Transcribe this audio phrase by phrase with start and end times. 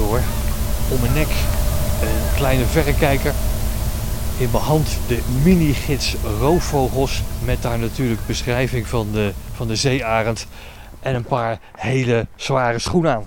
[0.00, 0.20] hoor.
[0.90, 1.28] Om mijn nek
[2.02, 3.32] een kleine verrekijker.
[4.38, 7.22] In mijn hand de mini-gids roofvogels.
[7.44, 10.46] Met daar natuurlijk beschrijving van de, van de zeearend.
[11.00, 13.26] En een paar hele zware schoenen aan.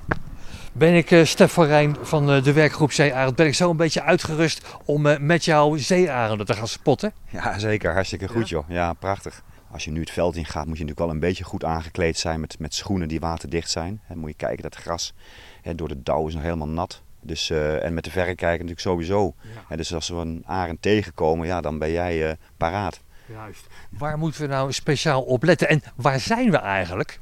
[0.73, 3.35] Ben ik uh, Stef van Rijn van uh, de werkgroep Zeearend.
[3.35, 7.13] Ben ik zo een beetje uitgerust om uh, met jou zeearenden te gaan spotten?
[7.29, 7.93] Ja, zeker.
[7.93, 8.55] Hartstikke goed ja?
[8.55, 8.69] joh.
[8.69, 9.43] Ja, prachtig.
[9.73, 12.17] Als je nu het veld in gaat, moet je natuurlijk wel een beetje goed aangekleed
[12.17, 14.01] zijn met, met schoenen die waterdicht zijn.
[14.07, 15.13] Dan moet je kijken dat het gras
[15.61, 17.01] hè, door de dauw is nog helemaal nat.
[17.21, 19.33] Dus, uh, en met de verrekijker natuurlijk sowieso.
[19.69, 19.75] Ja.
[19.75, 23.01] dus als we een arend tegenkomen, ja, dan ben jij uh, paraat.
[23.25, 23.67] Juist.
[23.89, 25.69] Waar moeten we nou speciaal op letten?
[25.69, 27.19] En waar zijn we eigenlijk?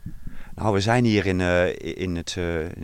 [0.56, 2.36] Nou, we zijn hier in, uh, in, het,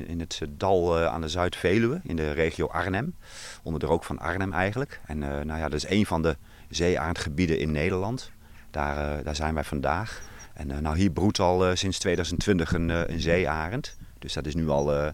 [0.08, 3.16] in het dal aan de Zuid-Veluwe, in de regio Arnhem.
[3.63, 4.99] Onder de rook van Arnhem eigenlijk.
[5.05, 6.38] En nou ja, dat is een van de
[6.70, 8.31] zeeaardgebieden in Nederland.
[8.77, 10.22] Daar, daar zijn wij vandaag.
[10.54, 13.98] En nou, hier broedt al sinds 2020 een, een zeearend.
[14.20, 15.14] Dus dat is nu al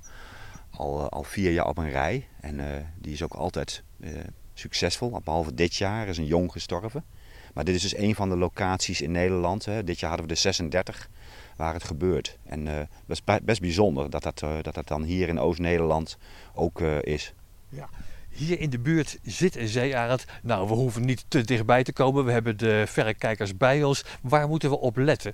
[0.70, 2.28] al, al vier jaar op een rij.
[2.42, 3.84] En die is ook altijd
[4.54, 5.22] succesvol.
[5.24, 7.04] Behalve dit jaar is een jong gestorven.
[7.54, 9.66] Maar dit is dus een van de locaties in Nederland.
[9.66, 9.84] Hè.
[9.84, 11.10] Dit jaar hadden we de 36
[11.56, 12.38] waar het gebeurt.
[12.44, 12.66] En
[13.06, 16.18] dat is best bijzonder dat dat, dat dat dan hier in Oost-Nederland
[16.54, 17.34] ook is.
[17.70, 17.90] Ja.
[18.34, 20.26] Hier in de buurt zit een zeearend.
[20.42, 22.26] Nou, we hoeven niet te dichtbij te komen.
[22.26, 24.06] We hebben de verrekijkers bij ons.
[24.22, 25.34] Waar moeten we op letten?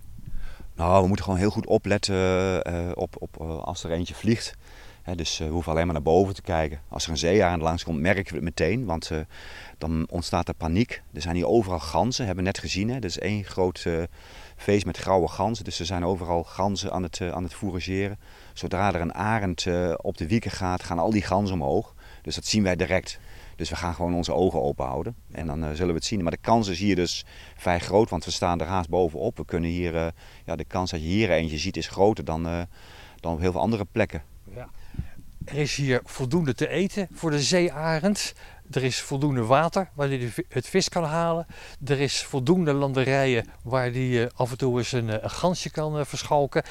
[0.75, 4.55] Nou, we moeten gewoon heel goed opletten op, op als er eentje vliegt
[5.15, 6.81] dus uh, we hoeven alleen maar naar boven te kijken.
[6.87, 9.19] Als er een zeearend langskomt, merken we het meteen, want uh,
[9.77, 11.01] dan ontstaat er paniek.
[11.13, 12.89] Er zijn hier overal ganzen, hebben we net gezien.
[12.89, 12.95] Hè.
[12.95, 14.03] Er is één groot uh,
[14.55, 18.19] feest met grauwe ganzen, dus er zijn overal ganzen aan het, aan het fourageren.
[18.53, 21.93] Zodra er een arend op de wieken gaat, gaan al die ganzen omhoog.
[22.21, 23.19] Dus dat zien wij direct.
[23.55, 26.21] Dus we gaan gewoon onze ogen open houden en dan zullen we het zien.
[26.21, 27.25] Maar de kans is hier dus
[27.57, 29.37] vrij groot, want we staan er haast bovenop.
[29.37, 30.13] We kunnen hier,
[30.45, 32.43] ja, de kans dat je hier eentje ziet is groter dan,
[33.19, 34.23] dan op heel veel andere plekken.
[34.55, 34.69] Ja.
[35.45, 38.33] Er is hier voldoende te eten voor de zeearend.
[38.71, 41.47] Er is voldoende water waar hij het vis kan halen.
[41.85, 45.69] Er is voldoende landerijen waar hij eh, af en toe eens een, eh, een gansje
[45.69, 46.63] kan eh, verschalken.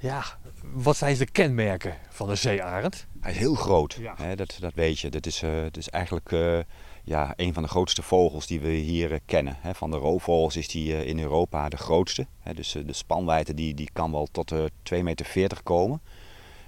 [0.00, 0.24] Ja,
[0.72, 3.06] wat zijn de kenmerken van de zeearend?
[3.20, 4.14] Hij is heel groot, ja.
[4.16, 5.10] hè, dat, dat weet je.
[5.10, 6.58] Dat is, uh, dat is eigenlijk uh,
[7.04, 9.56] ja, een van de grootste vogels die we hier uh, kennen.
[9.60, 9.74] Hè.
[9.74, 12.26] Van de roofvogels is die in Europa de grootste.
[12.40, 12.54] Hè.
[12.54, 16.00] Dus de spanwijdte die, die kan wel tot 2,40 meter komen.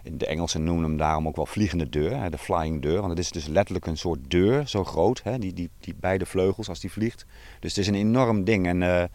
[0.03, 2.99] De Engelsen noemen hem daarom ook wel vliegende deur, de flying deur.
[2.99, 6.27] Want het is dus letterlijk een soort deur, zo groot, hè, die, die, die beide
[6.27, 7.27] vleugels als die vliegt.
[7.61, 9.11] Dus het is een enorm ding en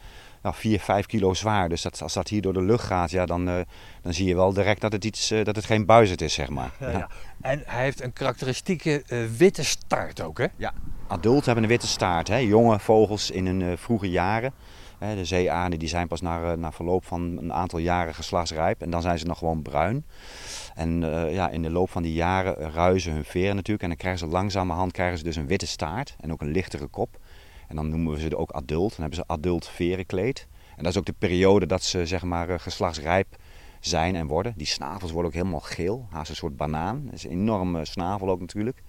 [0.45, 1.69] nou, 4, 5 kilo zwaar.
[1.69, 3.55] Dus dat, als dat hier door de lucht gaat, ja, dan, uh,
[4.01, 6.49] dan zie je wel direct dat het, iets, uh, dat het geen buizerd is, zeg
[6.49, 6.71] maar.
[6.79, 7.09] Ja, ja.
[7.41, 9.03] En hij heeft een karakteristieke
[9.37, 10.45] witte staart ook, hè?
[10.55, 10.73] Ja,
[11.07, 12.27] adulten hebben een witte staart.
[12.27, 12.37] Hè?
[12.37, 14.53] Jonge vogels in hun vroege jaren.
[14.99, 19.01] De zeearenden die zijn pas na, na verloop van een aantal jaren geslachtsrijp en dan
[19.01, 20.05] zijn ze nog gewoon bruin.
[20.75, 23.83] En uh, ja, in de loop van die jaren ruizen hun veren natuurlijk.
[23.83, 26.87] En dan krijgen ze langzamerhand krijgen ze dus een witte staart en ook een lichtere
[26.87, 27.17] kop.
[27.67, 28.89] En dan noemen we ze ook adult.
[28.89, 30.47] Dan hebben ze adult verenkleed.
[30.77, 33.35] En dat is ook de periode dat ze zeg maar uh, geslachtsrijp
[33.79, 34.53] zijn en worden.
[34.57, 36.07] Die snavels worden ook helemaal geel.
[36.09, 37.01] Haast een soort banaan.
[37.05, 38.83] Dat is een enorme snavel ook natuurlijk.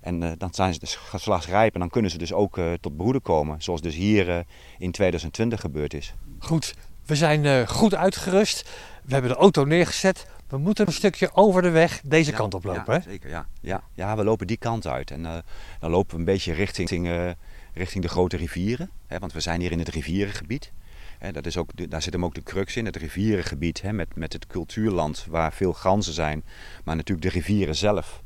[0.00, 2.96] En uh, dan zijn ze dus geslachtsrijp en dan kunnen ze dus ook uh, tot
[2.96, 3.62] broeden komen.
[3.62, 4.44] Zoals dus hier
[4.78, 6.14] in 2020 gebeurd is.
[6.38, 6.74] Goed,
[7.06, 8.70] we zijn goed uitgerust.
[9.04, 10.26] We hebben de auto neergezet.
[10.50, 12.94] We moeten een stukje over de weg deze kant op lopen.
[12.94, 13.30] Ja, zeker.
[13.30, 13.46] Ja.
[13.60, 13.82] Ja.
[13.94, 15.10] ja, we lopen die kant uit.
[15.10, 15.36] En uh,
[15.80, 17.30] dan lopen we een beetje richting, uh,
[17.74, 18.90] richting de grote rivieren.
[19.06, 20.72] Hè, want we zijn hier in het rivierengebied.
[21.18, 23.82] Hè, dat is ook, daar zit hem ook de crux in, het rivierengebied.
[23.82, 26.44] Hè, met, met het cultuurland waar veel ganzen zijn.
[26.84, 28.22] Maar natuurlijk de rivieren zelf.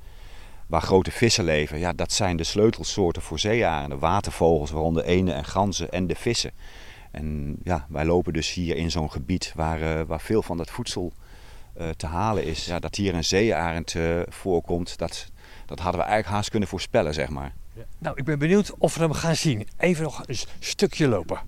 [0.67, 1.79] Waar grote vissen leven.
[1.79, 3.99] Ja, dat zijn de sleutelsoorten voor zeearenden.
[3.99, 6.53] Watervogels, waaronder enen en ganzen en de vissen.
[7.11, 10.71] En ja, wij lopen dus hier in zo'n gebied waar, uh, waar veel van dat
[10.71, 11.13] voedsel
[11.97, 12.67] te halen is.
[12.67, 15.27] Ja, dat hier een zeearend uh, voorkomt, dat,
[15.67, 17.55] dat hadden we eigenlijk haast kunnen voorspellen, zeg maar.
[17.99, 19.69] Nou, ik ben benieuwd of we hem gaan zien.
[19.79, 21.39] Even nog een stukje lopen.